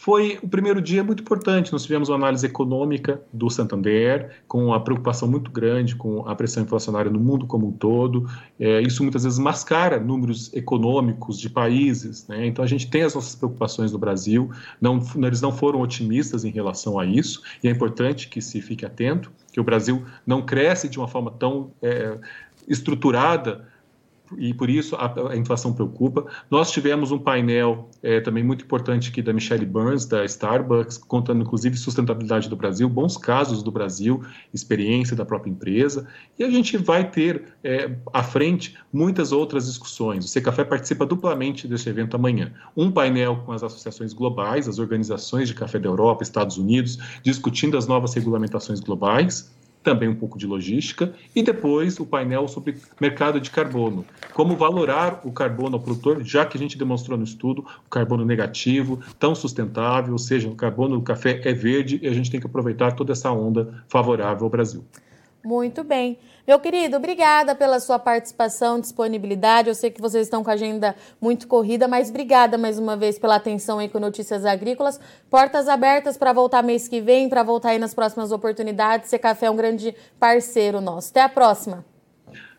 foi 0.02 0.37
o 0.42 0.49
primeiro 0.49 0.82
dia 0.82 1.04
muito 1.04 1.23
importante. 1.23 1.71
Nós 1.71 1.85
tivemos 1.85 2.09
uma 2.09 2.16
análise 2.16 2.44
econômica 2.44 3.23
do 3.32 3.49
Santander, 3.49 4.42
com 4.49 4.75
a 4.75 4.80
preocupação 4.80 5.30
muito 5.30 5.49
grande 5.49 5.94
com 5.94 6.28
a 6.28 6.35
pressão 6.35 6.64
inflacionária 6.64 7.09
no 7.09 7.21
mundo 7.21 7.47
como 7.47 7.68
um 7.68 7.71
todo. 7.71 8.28
É, 8.59 8.80
isso 8.80 9.04
muitas 9.04 9.23
vezes 9.23 9.38
mascara 9.38 10.00
números 10.00 10.52
econômicos 10.52 11.38
de 11.38 11.49
países. 11.49 12.26
Né? 12.26 12.49
Então 12.49 12.64
a 12.64 12.66
gente 12.66 12.90
tem 12.90 13.02
as 13.02 13.14
nossas 13.14 13.37
preocupações 13.37 13.92
no 13.92 13.99
Brasil. 13.99 14.50
Não, 14.80 15.00
eles 15.25 15.40
não 15.40 15.52
foram 15.52 15.80
otimistas 15.80 16.44
em 16.44 16.50
relação 16.50 16.99
a 16.99 17.06
isso, 17.06 17.40
e 17.62 17.68
é 17.68 17.71
importante 17.71 18.26
que 18.28 18.42
se 18.42 18.61
fique 18.61 18.85
atento, 18.85 19.30
que 19.52 19.61
o 19.61 19.64
Brasil 19.64 20.04
não 20.26 20.42
cresce 20.42 20.88
de 20.88 20.99
uma 20.99 21.06
forma 21.06 21.30
tão 21.30 21.71
é, 21.80 22.18
estruturada 22.66 23.68
e 24.38 24.54
por 24.54 24.70
isso 24.70 24.96
a, 24.96 25.30
a, 25.30 25.36
inflação 25.36 25.72
preocupa. 25.72 26.26
Nós 26.50 26.70
tivemos 26.70 27.10
um 27.10 27.18
painel 27.18 27.88
é, 28.02 28.20
também 28.20 28.42
muito 28.42 28.64
importante 28.64 29.10
aqui 29.10 29.22
da 29.22 29.32
Michelle 29.32 29.66
Burns, 29.66 30.04
da 30.06 30.24
Starbucks, 30.24 30.98
contando 30.98 31.42
inclusive 31.42 31.76
sustentabilidade 31.76 32.48
do 32.48 32.56
Brasil, 32.56 32.88
bons 32.88 33.16
casos 33.16 33.62
do 33.62 33.70
Brasil, 33.70 34.22
experiência 34.52 35.16
da 35.16 35.24
própria 35.24 35.50
empresa. 35.50 36.06
E 36.38 36.44
a 36.44 36.50
gente 36.50 36.76
vai 36.76 37.10
ter 37.10 37.42
é, 37.62 37.90
à 38.12 38.22
frente 38.22 38.76
muitas 38.92 39.32
outras 39.32 39.66
discussões. 39.66 40.24
O 40.24 40.28
Secafé 40.28 40.64
participa 40.64 41.06
duplamente 41.06 41.66
deste 41.66 41.88
evento 41.88 42.16
amanhã. 42.16 42.52
Um 42.76 42.90
painel 42.90 43.42
com 43.44 43.52
as 43.52 43.62
associações 43.62 44.12
globais, 44.12 44.68
as 44.68 44.78
organizações 44.78 45.48
de 45.48 45.54
café 45.54 45.78
da 45.78 45.88
Europa, 45.88 46.22
Estados 46.22 46.58
Unidos, 46.58 46.98
discutindo 47.22 47.76
as 47.76 47.86
novas 47.86 48.14
regulamentações 48.14 48.80
globais 48.80 49.52
também 49.82 50.08
um 50.08 50.14
pouco 50.14 50.38
de 50.38 50.46
logística, 50.46 51.12
e 51.34 51.42
depois 51.42 51.98
o 51.98 52.06
painel 52.06 52.46
sobre 52.48 52.76
mercado 53.00 53.40
de 53.40 53.50
carbono. 53.50 54.04
Como 54.32 54.56
valorar 54.56 55.20
o 55.24 55.32
carbono 55.32 55.76
ao 55.76 55.82
produtor, 55.82 56.22
já 56.24 56.46
que 56.46 56.56
a 56.56 56.60
gente 56.60 56.78
demonstrou 56.78 57.18
no 57.18 57.24
estudo 57.24 57.64
o 57.86 57.90
carbono 57.90 58.24
negativo, 58.24 59.00
tão 59.18 59.34
sustentável, 59.34 60.12
ou 60.12 60.18
seja, 60.18 60.48
o 60.48 60.54
carbono 60.54 60.96
do 60.96 61.02
café 61.02 61.40
é 61.44 61.52
verde 61.52 61.98
e 62.02 62.06
a 62.06 62.12
gente 62.12 62.30
tem 62.30 62.40
que 62.40 62.46
aproveitar 62.46 62.92
toda 62.92 63.12
essa 63.12 63.30
onda 63.30 63.84
favorável 63.88 64.44
ao 64.44 64.50
Brasil. 64.50 64.84
Muito 65.44 65.82
bem. 65.82 66.18
Meu 66.46 66.58
querido, 66.61 66.96
obrigada 66.96 67.54
pela 67.54 67.80
sua 67.80 67.99
participação, 67.99 68.80
disponibilidade. 68.80 69.68
Eu 69.68 69.75
sei 69.75 69.90
que 69.90 70.00
vocês 70.00 70.26
estão 70.26 70.42
com 70.42 70.50
a 70.50 70.54
agenda 70.54 70.94
muito 71.20 71.49
corrida, 71.49 71.88
mas 71.88 72.11
obrigada 72.11 72.56
mais 72.56 72.78
uma 72.78 72.96
vez 72.96 73.18
pela 73.18 73.37
atenção 73.37 73.78
aí 73.78 73.88
com 73.88 73.99
Notícias 73.99 74.44
Agrícolas. 74.44 75.00
Portas 75.28 75.68
abertas 75.68 76.16
para 76.16 76.32
voltar 76.32 76.62
mês 76.62 76.87
que 76.87 77.00
vem, 77.00 77.28
para 77.28 77.42
voltar 77.42 77.70
aí 77.70 77.78
nas 77.78 77.94
próximas 77.94 78.30
oportunidades. 78.30 79.11
Ser 79.11 79.18
Café 79.18 79.46
é 79.46 79.50
um 79.50 79.56
grande 79.56 79.94
parceiro 80.18 80.80
nosso. 80.80 81.11
Até 81.11 81.22
a 81.22 81.28
próxima. 81.28 81.84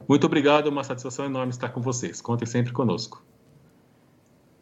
Muito 0.08 0.26
obrigado, 0.26 0.68
uma 0.68 0.84
satisfação 0.84 1.26
enorme 1.26 1.52
estar 1.52 1.70
com 1.70 1.82
vocês. 1.82 2.22
Contem 2.22 2.46
sempre 2.46 2.74
conosco. 2.74 3.24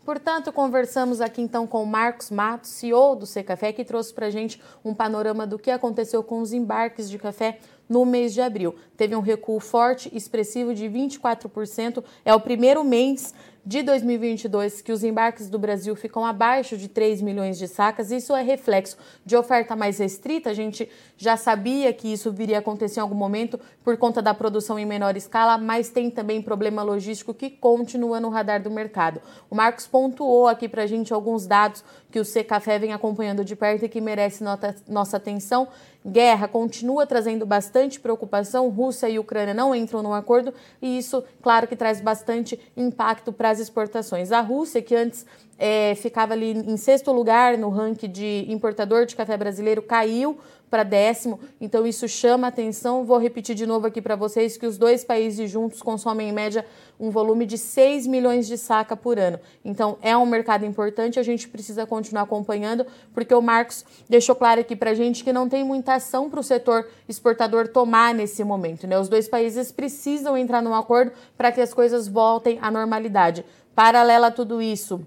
Portanto, 0.03 0.51
conversamos 0.51 1.21
aqui 1.21 1.41
então 1.41 1.67
com 1.67 1.83
o 1.83 1.85
Marcos 1.85 2.31
Matos, 2.31 2.71
CEO 2.71 3.15
do 3.15 3.27
Secafé, 3.27 3.71
que 3.71 3.85
trouxe 3.85 4.11
para 4.11 4.25
a 4.25 4.29
gente 4.31 4.59
um 4.83 4.95
panorama 4.95 5.45
do 5.45 5.59
que 5.59 5.69
aconteceu 5.69 6.23
com 6.23 6.41
os 6.41 6.53
embarques 6.53 7.07
de 7.09 7.19
café 7.19 7.59
no 7.91 8.05
mês 8.05 8.33
de 8.33 8.39
abril. 8.39 8.73
Teve 8.95 9.17
um 9.17 9.19
recuo 9.19 9.59
forte, 9.59 10.09
expressivo 10.15 10.73
de 10.73 10.85
24%. 10.85 12.01
É 12.23 12.33
o 12.33 12.39
primeiro 12.39 12.85
mês 12.85 13.33
de 13.63 13.83
2022 13.83 14.81
que 14.81 14.91
os 14.91 15.03
embarques 15.03 15.49
do 15.49 15.59
Brasil 15.59 15.95
ficam 15.95 16.25
abaixo 16.25 16.75
de 16.75 16.87
3 16.87 17.21
milhões 17.21 17.57
de 17.59 17.67
sacas. 17.67 18.11
Isso 18.11 18.35
é 18.35 18.41
reflexo 18.41 18.97
de 19.23 19.35
oferta 19.35 19.75
mais 19.75 19.99
restrita. 19.99 20.49
A 20.49 20.53
gente 20.53 20.89
já 21.15 21.37
sabia 21.37 21.93
que 21.93 22.11
isso 22.11 22.31
viria 22.31 22.57
a 22.57 22.59
acontecer 22.59 22.99
em 22.99 23.03
algum 23.03 23.15
momento 23.15 23.59
por 23.83 23.95
conta 23.97 24.21
da 24.21 24.33
produção 24.33 24.79
em 24.79 24.85
menor 24.85 25.15
escala, 25.15 25.57
mas 25.57 25.89
tem 25.89 26.09
também 26.09 26.41
problema 26.41 26.81
logístico 26.81 27.33
que 27.33 27.49
continua 27.49 28.19
no 28.19 28.29
radar 28.29 28.61
do 28.61 28.71
mercado. 28.71 29.21
O 29.49 29.55
Marcos 29.55 29.85
pontuou 29.85 30.47
aqui 30.47 30.67
para 30.67 30.83
a 30.83 30.87
gente 30.87 31.13
alguns 31.13 31.45
dados 31.45 31.83
que 32.11 32.19
o 32.19 32.25
C 32.25 32.43
Café 32.43 32.79
vem 32.79 32.93
acompanhando 32.93 33.45
de 33.45 33.55
perto 33.55 33.85
e 33.85 33.89
que 33.89 34.01
merece 34.01 34.43
nota, 34.43 34.75
nossa 34.87 35.17
atenção. 35.17 35.67
Guerra 36.05 36.47
continua 36.47 37.05
trazendo 37.05 37.45
bastante 37.45 37.99
preocupação. 37.99 38.67
Rússia 38.69 39.07
e 39.07 39.19
Ucrânia 39.19 39.53
não 39.53 39.73
entram 39.73 40.01
num 40.01 40.13
acordo 40.13 40.51
e 40.81 40.97
isso, 40.97 41.23
claro, 41.41 41.67
que 41.67 41.75
traz 41.75 42.01
bastante 42.01 42.59
impacto 42.75 43.31
para 43.31 43.50
as 43.51 43.59
exportações. 43.59 44.31
A 44.31 44.41
Rússia, 44.41 44.81
que 44.81 44.95
antes 44.95 45.25
é, 45.63 45.93
ficava 45.93 46.33
ali 46.33 46.53
em 46.53 46.75
sexto 46.75 47.11
lugar 47.11 47.55
no 47.55 47.69
ranking 47.69 48.09
de 48.09 48.47
importador 48.49 49.05
de 49.05 49.15
café 49.15 49.37
brasileiro, 49.37 49.83
caiu 49.83 50.39
para 50.71 50.81
décimo, 50.83 51.39
então 51.59 51.85
isso 51.85 52.07
chama 52.07 52.47
atenção. 52.47 53.05
Vou 53.05 53.19
repetir 53.19 53.53
de 53.53 53.67
novo 53.67 53.85
aqui 53.85 54.01
para 54.01 54.15
vocês 54.15 54.57
que 54.57 54.65
os 54.65 54.75
dois 54.75 55.03
países 55.03 55.51
juntos 55.51 55.79
consomem 55.83 56.29
em 56.29 56.31
média 56.31 56.65
um 56.99 57.11
volume 57.11 57.45
de 57.45 57.59
6 57.59 58.07
milhões 58.07 58.47
de 58.47 58.57
saca 58.57 58.97
por 58.97 59.19
ano. 59.19 59.39
Então 59.63 59.99
é 60.01 60.17
um 60.17 60.25
mercado 60.25 60.65
importante, 60.65 61.19
a 61.19 61.23
gente 61.23 61.47
precisa 61.47 61.85
continuar 61.85 62.23
acompanhando, 62.23 62.83
porque 63.13 63.35
o 63.35 63.41
Marcos 63.41 63.85
deixou 64.09 64.33
claro 64.33 64.61
aqui 64.61 64.75
para 64.75 64.91
a 64.91 64.95
gente 64.95 65.23
que 65.23 65.31
não 65.31 65.47
tem 65.47 65.63
muita 65.63 65.93
ação 65.93 66.27
para 66.27 66.39
o 66.39 66.43
setor 66.43 66.87
exportador 67.07 67.67
tomar 67.67 68.15
nesse 68.15 68.43
momento. 68.43 68.87
Né? 68.87 68.97
Os 68.97 69.09
dois 69.09 69.27
países 69.27 69.71
precisam 69.71 70.35
entrar 70.35 70.63
num 70.63 70.73
acordo 70.73 71.11
para 71.37 71.51
que 71.51 71.61
as 71.61 71.71
coisas 71.71 72.07
voltem 72.07 72.57
à 72.63 72.71
normalidade. 72.71 73.45
Paralela 73.75 74.27
a 74.27 74.31
tudo 74.31 74.59
isso, 74.59 75.05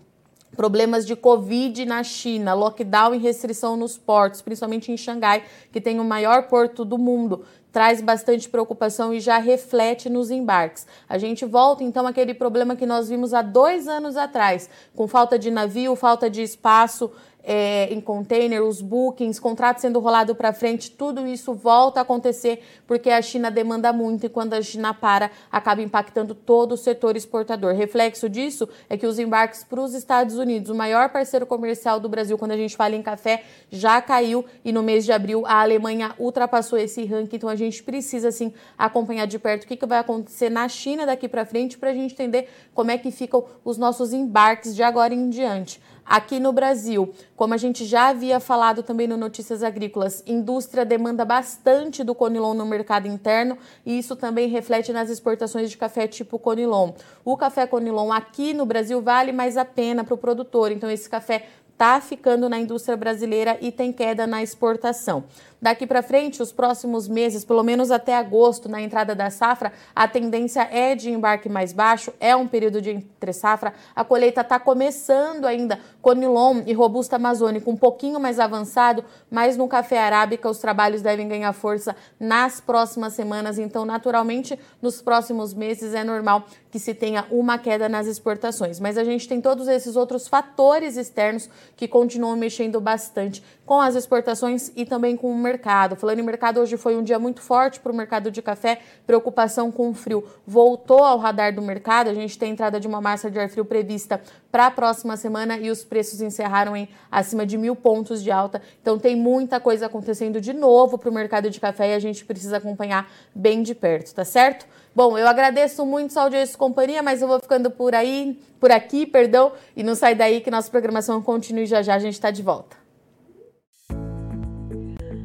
problemas 0.55 1.07
de 1.07 1.15
Covid 1.17 1.85
na 1.85 2.03
China, 2.03 2.55
lockdown 2.55 3.15
e 3.15 3.19
restrição 3.19 3.77
nos 3.77 3.99
portos, 3.99 4.43
principalmente 4.43 4.91
em 4.91 4.97
Xangai, 4.97 5.45
que 5.73 5.81
tem 5.81 6.01
o 6.01 6.05
maior 6.05 6.49
porto 6.49 6.85
do 6.85 6.99
mundo, 6.99 7.45
traz 7.73 8.01
bastante 8.01 8.49
preocupação 8.49 9.13
e 9.13 9.19
já 9.19 9.39
reflete 9.39 10.09
nos 10.09 10.31
embarques. 10.31 10.87
A 11.09 11.19
gente 11.19 11.45
volta 11.45 11.83
então 11.83 12.07
àquele 12.07 12.33
problema 12.33 12.77
que 12.77 12.87
nós 12.87 13.09
vimos 13.09 13.35
há 13.35 13.43
dois 13.43 13.89
anos 13.89 14.17
atrás, 14.17 14.71
com 14.95 15.09
falta 15.09 15.37
de 15.37 15.51
navio, 15.51 15.97
falta 15.97 16.31
de 16.31 16.41
espaço 16.41 17.11
é, 17.45 17.93
em 17.93 18.01
container, 18.01 18.63
os 18.63 18.81
bookings, 18.81 19.39
contratos 19.39 19.83
sendo 19.83 20.01
rolado 20.01 20.35
para 20.35 20.53
frente, 20.53 20.91
tudo 20.91 21.27
isso 21.27 21.53
volta 21.53 22.01
a 22.01 22.03
acontecer 22.03 22.63
porque 22.87 23.11
a 23.11 23.21
China 23.21 23.51
demanda 23.51 23.93
muito 23.93 24.25
e 24.25 24.29
quando 24.29 24.55
a 24.55 24.63
China 24.63 24.95
para, 24.95 25.31
acaba 25.53 25.83
impactando 25.83 26.35
todo 26.35 26.73
o 26.73 26.77
setor 26.77 27.17
exportador. 27.17 27.75
Reflexo 27.75 28.29
disso 28.29 28.67
é 28.89 28.97
que 28.97 29.07
os 29.07 29.19
embarques 29.19 29.63
para 29.63 29.81
os 29.81 29.93
Estados 29.93 30.37
Unidos, 30.37 30.71
o 30.71 30.75
maior 30.75 31.11
parceiro 31.11 31.45
comercial 31.45 32.01
do 32.01 32.09
Brasil, 32.09 32.39
quando 32.39 32.53
a 32.53 32.57
gente 32.57 32.77
fala 32.77 32.97
em 32.97 33.03
café, 33.03 33.43
já 33.71 34.01
caiu 34.01 34.45
e 34.65 34.73
no 34.73 34.83
mês 34.83 35.05
de 35.05 35.13
abril 35.13 35.45
a 35.47 35.61
Alemanha 35.61 36.15
ultrapassou 36.19 36.79
esse 36.79 37.05
ranking. 37.05 37.37
Então 37.37 37.49
a 37.49 37.57
gente 37.57 37.83
precisa 37.83 38.29
assim 38.29 38.55
acompanhar 38.79 39.27
de 39.27 39.39
perto 39.39 39.65
o 39.65 39.67
que, 39.67 39.77
que 39.77 39.87
vai 39.87 39.99
acontecer 39.99 40.49
na 40.49 40.67
China 40.69 41.05
daqui 41.05 41.29
para 41.29 41.45
frente 41.45 41.77
para 41.77 41.91
a 41.91 41.95
gente 41.95 42.15
entender 42.15 42.49
como 42.73 42.91
é 42.91 42.97
que 42.97 43.11
ficam 43.11 43.45
os 43.65 43.77
nossos 43.77 44.13
embarques 44.13 44.75
de 44.75 44.83
agora 44.83 45.13
em 45.13 45.29
diante. 45.29 45.81
Aqui 46.07 46.39
no 46.39 46.53
Brasil, 46.53 47.15
como 47.35 47.55
a 47.55 47.57
gente 47.57 47.87
já 47.87 48.09
havia 48.09 48.39
falado 48.39 48.83
também 48.83 49.09
no 49.09 49.17
Notícias 49.17 49.63
Agrícolas, 49.63 50.23
indústria 50.27 50.85
demanda 50.85 51.25
bastante 51.25 52.05
do 52.05 52.15
Conilon 52.15 52.53
no 52.53 52.67
mercado 52.67 53.09
interno 53.09 53.57
e 53.87 53.99
isso 53.99 54.15
também 54.15 54.49
reflete 54.49 54.93
nas 54.93 55.09
exportações 55.09 55.71
de 55.71 55.79
café 55.79 56.07
tipo 56.07 56.39
Conilon. 56.39 56.93
O 57.25 57.37
café 57.39 57.67
Conilon 57.67 58.13
aqui 58.13 58.53
no 58.53 58.67
Brasil 58.67 59.01
vale 59.01 59.33
mais 59.33 59.57
a 59.57 59.65
pena 59.65 60.05
para 60.05 60.15
o 60.15 60.19
produtor, 60.19 60.71
então 60.71 60.91
esse 60.91 61.09
café 61.09 61.47
está 61.75 62.01
ficando 62.01 62.49
na 62.49 62.59
indústria 62.59 62.97
brasileira 62.97 63.59
e 63.61 63.71
tem 63.71 63.93
queda 63.93 64.27
na 64.27 64.43
exportação. 64.43 65.25
Daqui 65.65 65.87
para 65.87 66.03
frente, 66.03 66.43
os 66.43 66.53
próximos 66.53 67.09
meses, 67.09 67.43
pelo 67.43 67.63
menos 67.63 67.91
até 67.91 68.15
agosto, 68.15 68.69
na 68.69 68.83
entrada 68.83 69.15
da 69.15 69.31
safra, 69.31 69.73
a 69.97 70.07
tendência 70.07 70.69
é 70.71 70.95
de 70.95 71.11
embarque 71.11 71.49
mais 71.49 71.73
baixo, 71.73 72.13
é 72.21 72.37
um 72.37 72.47
período 72.47 72.83
de 72.83 72.91
entre 72.91 73.33
safra. 73.33 73.73
A 73.97 74.05
colheita 74.05 74.43
está 74.43 74.61
começando 74.61 75.47
ainda, 75.47 75.81
Conilon 76.03 76.63
e 76.67 76.75
Robusta 76.75 77.17
Amazônica 77.17 77.71
um 77.71 77.79
pouquinho 77.79 78.21
mais 78.21 78.39
avançado, 78.39 79.03
mas 79.31 79.57
no 79.57 79.67
café 79.67 79.99
arábica 79.99 80.51
os 80.51 80.59
trabalhos 80.59 81.01
devem 81.01 81.27
ganhar 81.27 81.53
força 81.55 81.97
nas 82.21 82.61
próximas 82.61 83.15
semanas. 83.15 83.59
Então, 83.59 83.87
naturalmente, 83.87 84.59
nos 84.83 85.01
próximos 85.01 85.55
meses 85.55 85.95
é 85.95 86.05
normal 86.05 86.45
que 86.71 86.79
se 86.79 86.93
tenha 86.93 87.25
uma 87.31 87.57
queda 87.57 87.89
nas 87.89 88.07
exportações. 88.07 88.79
Mas 88.79 88.99
a 88.99 89.05
gente 89.05 89.27
tem 89.27 89.41
todos 89.41 89.67
esses 89.67 89.97
outros 89.97 90.29
fatores 90.29 90.99
externos, 90.99 91.49
que 91.77 91.89
continuam 91.89 92.37
mexendo 92.37 92.81
bastante 92.81 93.43
com 93.65 93.81
as 93.81 93.95
exportações 93.95 94.71
e 94.77 94.85
também 94.85 95.17
com 95.17 95.31
o 95.31 95.37
mercado. 95.37 95.97
Falando 95.97 96.19
em 96.19 96.23
mercado, 96.23 96.61
hoje 96.61 96.77
foi 96.77 96.97
um 96.97 97.03
dia 97.03 97.19
muito 97.19 97.41
forte 97.41 97.81
para 97.81 97.91
o 97.91 97.95
mercado 97.95 98.31
de 98.31 98.43
café, 98.43 98.81
preocupação 99.07 99.73
com 99.73 99.91
o 99.91 99.95
frio 99.95 100.25
voltou 100.47 101.03
ao 101.03 101.19
radar 101.19 101.55
do 101.55 101.63
mercado. 101.63 102.09
A 102.11 102.15
gente 102.15 102.39
tem 102.39 102.53
entrada 102.53 102.79
de 102.79 102.87
uma 102.87 103.01
massa 103.01 103.31
de 103.31 103.39
ar 103.39 103.49
frio 103.49 103.65
prevista 103.65 104.21
para 104.51 104.67
a 104.67 104.71
próxima 104.71 105.17
semana 105.17 105.59
e 105.59 105.71
os 105.71 105.83
preços 105.83 106.21
encerraram 106.21 106.77
em 106.77 106.89
acima 107.11 107.45
de 107.47 107.57
mil 107.57 107.75
pontos 107.75 108.23
de 108.23 108.31
alta. 108.31 108.63
Então 108.81 108.99
tem 108.99 109.17
muita 109.17 109.59
coisa 109.59 109.87
acontecendo 109.87 110.41
de 110.41 110.53
novo 110.53 110.99
para 110.99 111.11
o 111.11 111.13
mercado 111.13 111.51
de 111.51 111.59
café 111.59 111.91
e 111.91 111.95
a 111.95 111.99
gente 111.99 112.25
precisa 112.25 112.59
acompanhar 112.59 113.11
bem 113.35 113.63
de 113.63 113.75
perto, 113.75 114.15
tá 114.15 114.25
certo? 114.25 114.67
Bom, 114.95 115.19
eu 115.19 115.27
agradeço 115.27 115.85
muito 115.85 116.13
sua 116.13 116.23
audiência 116.23 116.55
e 116.55 116.59
companhia, 116.59 117.03
mas 117.03 117.21
eu 117.21 117.27
vou 117.27 117.41
ficando 117.41 117.71
por 117.71 117.95
aí, 117.95 118.39
por 118.61 118.71
aqui, 118.71 119.05
perdão, 119.05 119.53
e 119.77 119.83
não 119.83 119.95
sai 119.95 120.15
daí 120.15 120.41
que 120.41 120.51
nossa 120.51 120.71
programação 120.71 121.21
continue 121.21 121.67
já 121.67 121.83
já, 121.83 121.97
a 121.97 121.99
gente 121.99 122.15
está 122.15 122.31
de 122.31 122.43
volta. 122.43 122.85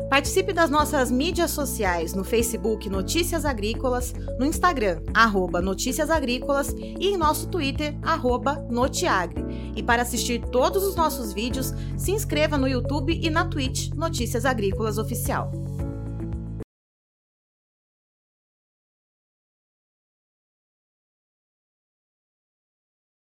Participe 0.09 0.51
das 0.51 0.71
nossas 0.71 1.11
mídias 1.11 1.51
sociais 1.51 2.15
no 2.15 2.23
Facebook 2.23 2.89
Notícias 2.89 3.45
Agrícolas, 3.45 4.11
no 4.39 4.45
Instagram, 4.45 5.03
arroba 5.13 5.61
Notícias 5.61 6.09
Agrícolas 6.09 6.69
e 6.79 7.09
em 7.09 7.15
nosso 7.15 7.47
Twitter, 7.47 7.95
arroba 8.01 8.55
Notiagre. 8.71 9.45
E 9.75 9.83
para 9.83 10.01
assistir 10.01 10.41
todos 10.47 10.83
os 10.83 10.95
nossos 10.95 11.31
vídeos, 11.31 11.75
se 11.95 12.11
inscreva 12.11 12.57
no 12.57 12.67
YouTube 12.67 13.19
e 13.21 13.29
na 13.29 13.45
Twitch 13.45 13.91
Notícias 13.93 14.45
Agrícolas 14.45 14.97
Oficial. 14.97 15.51